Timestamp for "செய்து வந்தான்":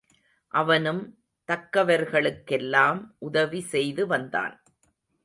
3.61-4.55